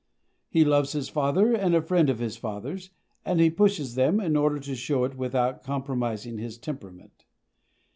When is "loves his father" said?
0.65-1.53